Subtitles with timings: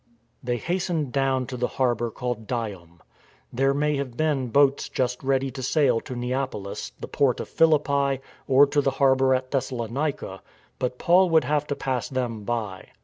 [0.43, 3.01] They hastened down to the harbour called Dium.
[3.53, 8.19] There may have been boats just ready ,to sail to Neapolis, the port of Philippi,
[8.47, 10.41] or to the har bour at Thessalonica;
[10.79, 12.87] but Paul would have to pass them by.